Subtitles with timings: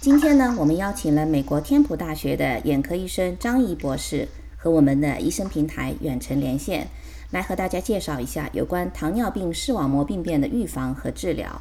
[0.00, 6.86] 今天呢，我们邀请了美国天普大学的眼科医生张怡博士和我们的医生平台远程连线，
[7.32, 11.60] 来和大家介绍一下有关糖尿病视网膜病变的预防和治疗。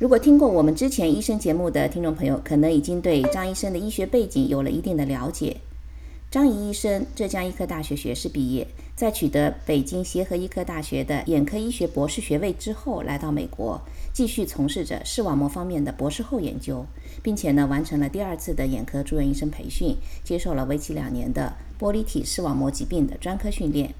[0.00, 5.58] 如果听过我们之前医生节目的听众朋友，可能已经对张医生的医学背景有了一定的了解。
[6.32, 13.80] 张怡医生浙江医科大学学士毕业，在取得北京协和医科大学的眼科医学博士学位之后，来到美国，
[14.14, 16.86] 继续从事着视网膜方面的博士后研究，
[17.20, 23.92] 并且呢，完成了第二次的眼科住院医生培训，接受了为期两年的玻璃体视网膜疾病的专科训练。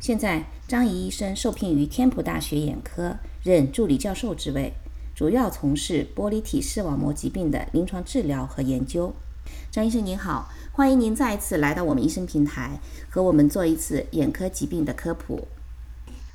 [0.00, 4.72] 现在，张怡医生受聘于天普大学眼科，任助理教授职位，
[5.14, 9.12] 主要从事玻璃体视网膜疾病的临床治疗和研究。
[9.70, 10.50] 张医生您好。
[10.72, 12.78] 欢迎您再一次来到我们医生平台，
[13.10, 15.48] 和我们做一次眼科疾病的科普。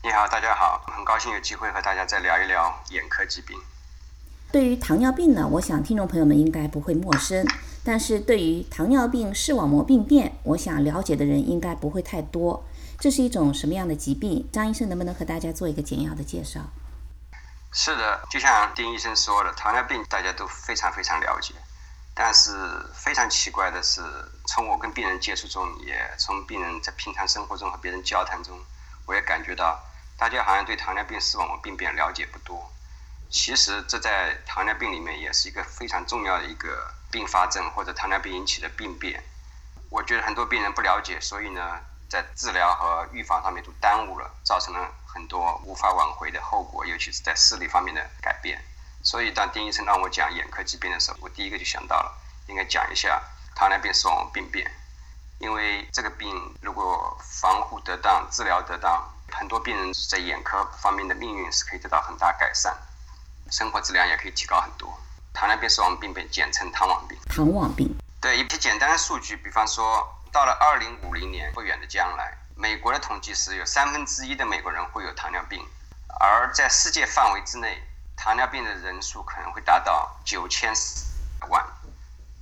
[0.05, 3.57] 你好，大家好，很高兴有机会和大家再聊一聊眼科疾病。
[4.51, 7.47] 对于糖尿病呢，我想听众朋友们应该不会陌生，
[7.85, 12.65] 但是对于糖尿病视网膜病变，我想了解的人应该不会太多。
[12.99, 14.45] 这是一种什么样的疾病？
[14.51, 16.59] 张医生能不能和大家做一个简要的介绍？
[17.71, 21.53] 是的，就像丁医生说的，糖尿病大家都非常非常了解。
[22.13, 22.51] 但是
[22.93, 24.01] 非常奇怪的是，
[24.47, 28.59] 从我跟病人接触中，也从病人在平常生活中和别人交谈中，
[29.05, 29.81] 我也感觉到，
[30.17, 32.71] 大家好像对糖尿病视网膜病变了解不多。
[33.29, 39.23] 其实这在糖尿病里面也是一个非常重要的一个并发症，或者糖尿病引起的病变。
[39.89, 48.63] 我觉得很多病人不了解，所以呢，在治疗和预防上面都耽误了，造成了很多无法挽回的后果，尤其是在视力方面的改变。
[49.03, 52.15] 所以，当丁医生让我讲眼科疾病的时候，我第一个就想到了
[52.47, 53.21] 应该讲一下
[53.55, 54.71] 糖尿病视网膜病变，
[55.39, 62.75] 因为这个病如果防护得当、治疗得当，很多病人在眼科方面的命运是可以得到很大改善，
[63.51, 64.97] 生活质量也可以提高很多。
[65.33, 67.17] 糖尿病视网病变简称糖网病。
[67.29, 67.95] 糖网病。
[68.21, 75.65] 对一些简单的数据，比方说，到了二零五零年不远的将来，美国的统计是有三分之一的美国人会有糖尿病，
[76.19, 77.83] 而在世界范围之内。
[78.15, 80.71] 糖尿病的人数可能会达到九千
[81.49, 81.65] 万，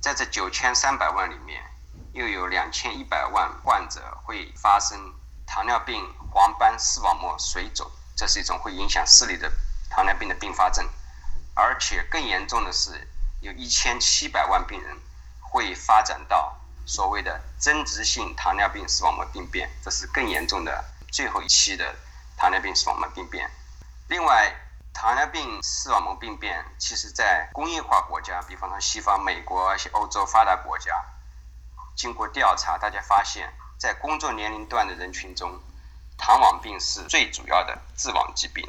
[0.00, 1.64] 在这九千三百万里面，
[2.12, 4.98] 又有两千一百万患者会发生
[5.46, 9.50] 糖尿病黄斑视网膜水肿，这是一种会影响视力的
[9.90, 10.86] 糖尿病的并发症。
[11.54, 13.06] 而且更严重的是，
[13.40, 14.96] 有一千七百万病人
[15.40, 21.94] 会发展到所谓的增殖性糖尿病视网膜病变，这是更严重的最后一期的
[22.36, 23.50] 糖尿病视网膜病变。
[24.08, 24.54] 另外，
[24.94, 30.92] 糖尿病视网膜病变，其实在工业化国家，比方说西方、美国一些欧洲发达国家，
[31.94, 35.60] 经过调查，大家发现，在工作年龄段的人群中，
[36.16, 38.66] 糖网病是最主要的致盲疾病，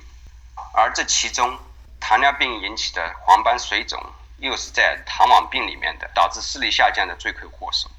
[0.73, 1.57] 而这其中，
[1.99, 4.01] 糖尿病引起的黄斑水肿，
[4.37, 7.89] 又是在糖网病里面的导致视力下降的罪魁祸首。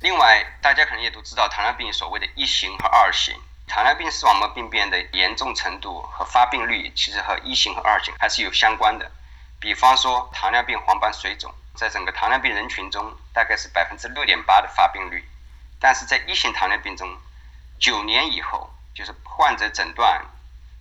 [0.00, 3.34] 另外，大家可能也都知道，糖尿病所谓的一型和二型。
[3.68, 9.10] 糖尿病视网膜病变的严重程度和发病率，其实和一型和二型还是有相关的。
[9.60, 15.28] 比方说，糖尿病黄斑水肿，在整个糖尿病人群中，大概是百分之六点八的发病率，
[15.80, 17.18] 但是在一型糖尿病中，
[17.78, 20.24] 九年以后，就是患者诊断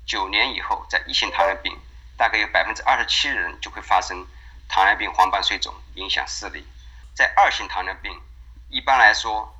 [0.05, 1.79] 九年以后，在一型糖尿病，
[2.17, 4.27] 大概有百分之二十七的人就会发生
[4.67, 6.67] 糖尿病黄斑水肿，影响视力。
[7.13, 8.21] 在二型糖尿病，
[8.69, 9.55] 一般来说，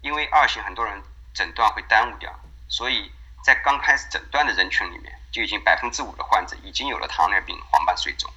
[0.00, 2.32] 因为二型很多人诊断会耽误掉。
[2.68, 3.12] 所以
[3.44, 8.32] 在刚开始诊断的人群里面，就已经百分之五的患者已经有了糖尿病黄斑水肿，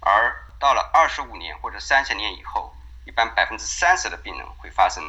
[0.00, 2.74] 而到了二十五年或者三十年以后，
[3.06, 5.02] 一般百分之三十的病人会发生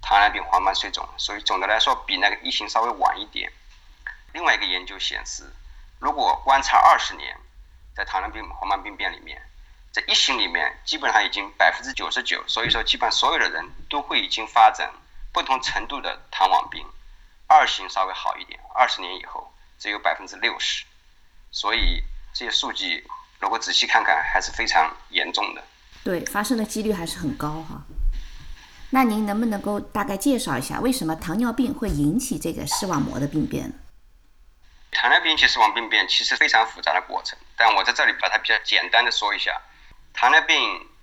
[0.00, 1.08] 糖尿病黄斑水肿。
[1.16, 3.52] 所以总的来说，比那个一型稍微晚一点。
[4.32, 5.52] 另外一个研究显示，
[5.98, 7.36] 如果观察二十年，
[7.94, 9.42] 在糖尿病黄斑病变里面，
[9.90, 14.92] 在一型里面基本上已经百分之九十九，所以说基本上所有的人都会已经发展
[15.32, 16.86] 不同程度的糖网病。
[17.46, 20.84] 二型稍微好一点，二十年以后只有百分之六十，
[21.50, 22.04] 所以
[22.34, 23.08] 这些数据
[23.40, 25.62] 如果仔细看看，还是非常严重的。
[26.04, 27.82] 对，发生的几率还是很高哈。
[28.90, 33.72] 那您能不能够大概介绍一下，为什么糖尿病会引起这个视网膜的病变？
[34.90, 39.52] 糖尿病引起视网膜病变其实非常复杂的过程，但我在这里把它比较简单的说一下。
[40.14, 40.56] 糖尿病，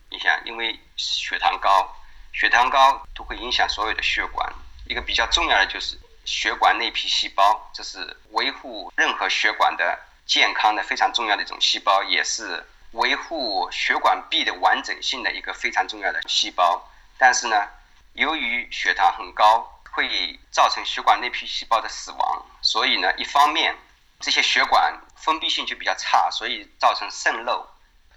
[0.10, 1.96] 你想，因为血糖高，
[2.34, 4.52] 血糖高都会影响所有的血管。
[4.88, 16.90] 一个比较重要的就是血管内皮细胞，这是维护任何血管的健康的非常重要的一种细胞，也是维护血管壁的完整性的一个非常重要的细胞。
[17.18, 17.68] 但是呢，
[18.14, 23.76] 由于血糖很高，会造成血管内皮细胞的死亡，所以呢，一方面
[24.20, 27.66] 这些血管封闭性就比较差，所以造成渗漏，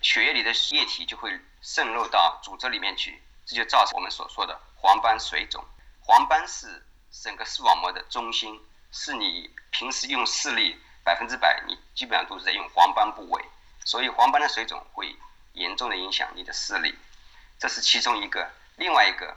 [0.01, 5.65] 血液里的液体就会渗漏到组织里面去，这就造成我们所说的黄斑水肿。
[6.01, 6.85] 黄斑是
[7.23, 8.61] 整个视网膜的中心，
[8.91, 13.43] 是你平时用视力百分之百，你基本上都是在用黄斑部位，
[13.83, 15.17] 所以黄斑的水肿会
[15.55, 16.95] 严重的影响你的视力，
[17.59, 18.51] 这是其中一个。
[18.77, 19.35] 另外一个，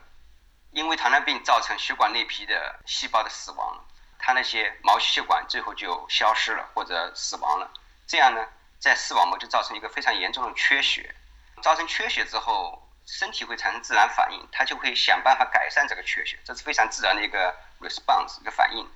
[0.71, 3.85] 因为糖尿病造成血管内皮的细胞的死亡，
[4.19, 7.71] 它那些毛细血管最后就消失了或者死亡了，
[8.05, 8.45] 这样呢，
[8.77, 11.15] 在视网膜就造成一个非常严重的缺血，
[11.61, 12.85] 造成缺血之后。
[13.03, 18.87] 身体会产生自然反应，它就会想办法改善这个缺血，这是非常自然的一个 response 一个反应。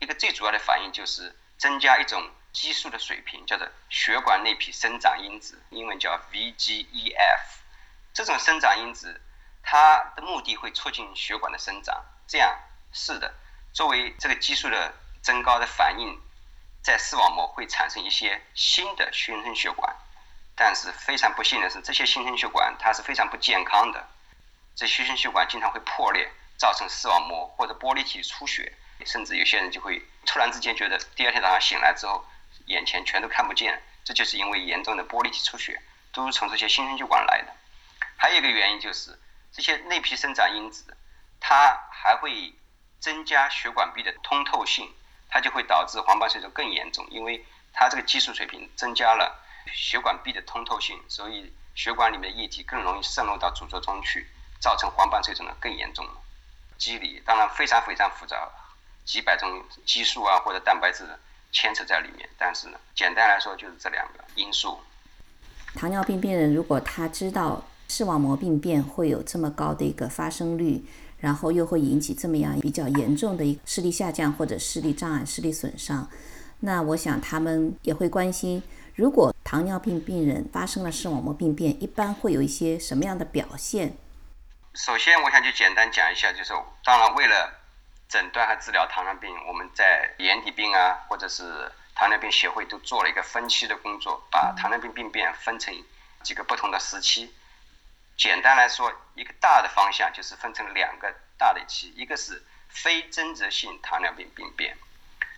[0.00, 7.38] 一个最主要的反应就是增加一种激素的水平，叫做血管内皮生长因子，英文叫 VGEF。
[8.12, 9.20] 这种生长因子，
[9.62, 12.04] 它的目的会促进血管的生长。
[12.26, 12.58] 这样
[12.92, 13.32] 是的，
[13.72, 14.92] 作为这个激素的
[15.22, 16.20] 增高的反应，
[16.82, 19.94] 在视网膜会产生一些新的新生血管。
[20.56, 24.08] 但是非常不幸的是，这些新生血管它是非常不健康的，
[24.74, 32.24] 这新生血管经常会破裂，造成视网膜或者玻璃体出血，甚至有些人就会突然之间觉得第二天早上醒来之后，
[32.66, 35.80] 眼前全都看不见，这就是因为严重的玻璃体出血，
[36.12, 37.52] 都是从这些新生血管来的。
[38.16, 39.18] 还有一个原因就是
[39.52, 40.96] 这些内皮生长因子，
[41.40, 42.54] 它还会
[43.00, 44.92] 增加血管壁的通透性，
[45.28, 49.40] 它就会导致黄斑水肿更严重，因为它这个激素水平增加了。
[49.72, 54.26] 血管壁的通透性，所以血管里面的液体更容易渗入到组织中去，
[54.60, 56.04] 造成黄斑水肿的更严重。
[56.78, 58.50] 机理当然非常非常复杂，
[59.04, 61.04] 几百种激素啊或者蛋白质
[61.50, 64.78] 牵扯在里面，但是呢，简单来说就是这两个因素。
[65.74, 70.84] 糖尿病病人如果他知道视网膜病变会有这么高的一个发生率，
[71.18, 76.08] 然后又会引起这么样比较严重的一个视力下降或者视力障碍、视力损伤，
[76.60, 78.62] 那我想他们也会关心。
[78.94, 83.96] 如果糖尿病病人发生了视网膜病变，一般会有一些什么样的表现？
[84.74, 86.52] 首先，我想就简单讲一下，就是
[86.84, 87.50] 当然为了
[88.12, 95.74] 诊断和治疗糖尿病，我们在眼底病啊，或者是糖尿病协会都做了一个分期的工作，把糖尿病病变分成
[96.22, 97.34] 几个不同的时期。
[98.18, 104.76] 简单来说，一个大的方向就是分成两个大的期，一个是非增殖性糖尿病病变，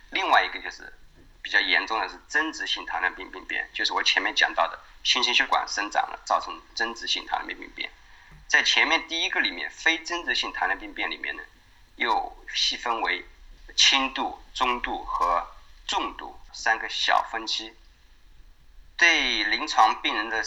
[0.09, 0.93] 另外一个就是。
[1.41, 7.91] 比较严重的是增殖性糖尿病病变，就是我前面讲到的新生血管生长了，造成增殖性糖尿病病变。
[8.47, 11.43] 在前面第一个里面，非增殖性糖尿病变里面呢，
[11.95, 13.25] 又细分为
[13.75, 15.45] 轻度、中度和
[15.87, 17.73] 重度三个小分期。
[18.97, 20.43] 对临床病人的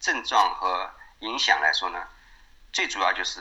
[0.00, 0.90] 症状和
[1.20, 2.06] 影响来说呢，
[2.72, 3.40] 最主要就是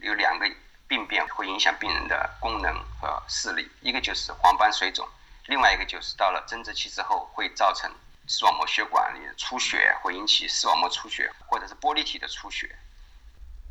[0.00, 0.50] 有两个
[0.86, 5.08] 病变会影响病人的功能和视力，一个就是黄斑水肿。
[5.46, 7.90] 另外一个就是到了增殖期之后，会造成
[8.28, 12.76] 视网膜血管里的出血，会引起视网膜出血或者是玻璃体的出血。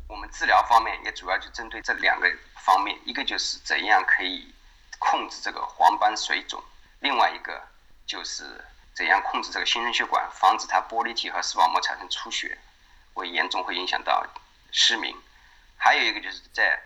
[0.08, 2.28] 我们治疗方面也主要就针对这两个
[2.66, 4.52] 方面，一个就是怎样可以
[4.98, 6.60] 控制这个黄斑水肿，
[6.98, 7.62] 另外一个
[8.06, 12.58] 就是怎样控制这个新生血管，防止它玻璃体和视网膜产生出血，
[13.14, 14.26] 会严重会影响到
[14.72, 15.16] 失明。
[15.76, 16.82] 还有一个就是在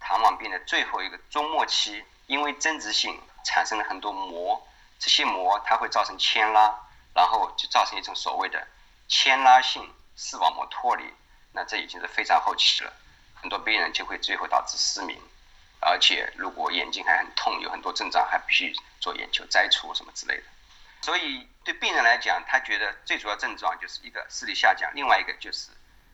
[0.00, 3.18] 糖网病的最后一个终末期，因为增殖性。
[3.44, 4.64] 产生了很多膜，
[5.00, 6.72] 这些膜它会造成牵拉，
[7.12, 8.68] 然后就造成一种所谓的
[9.08, 11.12] 牵拉性视网膜脱离，
[11.50, 12.92] 那这已经是非常后期了，
[13.42, 15.20] 很多病人就会最后导致失明，
[15.80, 20.44] 而且如果眼睛还很痛，有很多症状，还必须做眼球摘除什么之类的。
[21.02, 25.70] 所以对病人来讲，他觉得最主要症状就是一个视力下降，另外一个就是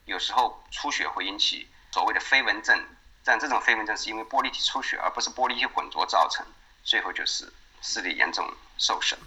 [0.06, 2.82] 有时候出血会引起所谓的飞蚊症，
[3.22, 6.46] 但这种飞蚊症是因为玻璃体出血，而不是玻璃体混浊造成。
[6.82, 9.20] 最后就是视力严重受损。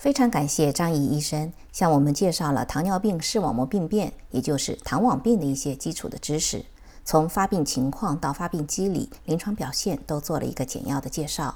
[0.00, 6.64] 非常感谢张怡医生向我们介绍了糖尿病视网膜病变，也就是糖网病的一些基础的知识，
[7.04, 11.54] 从发病情况到发病机理、临床表现都做了一个简要的介绍。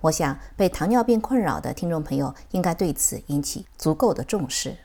[0.00, 4.76] 我想被糖尿病困扰的听众朋友应该对此引起足够的重视。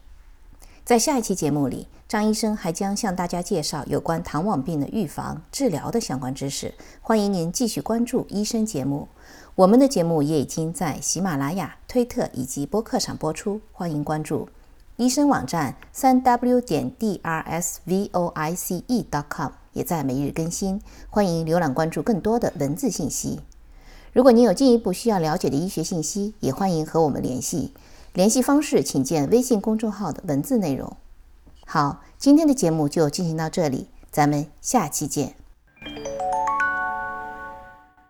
[0.89, 6.73] 在下一期节目里，张医生还将向大家介绍有关糖网病的预防、治疗的相关知识。
[6.99, 9.07] 欢迎您继续关注医生节目。
[9.53, 14.49] 我们的节目也已经在喜马拉雅、推特以及播客上播出，欢迎关注。
[14.95, 20.81] 医生网站三 w 点 d r s v o i c e dot com 也在每日更新，
[21.11, 23.41] 欢迎浏览关注更多的文字信息。
[24.11, 27.73] 如果您有进一步需要了解的医学信息，也欢迎和我们联系。
[28.13, 30.97] 联系方式请见微信公众号的文字内容。
[31.65, 35.38] 好，今天的节目就进行到这里，咱们下期见。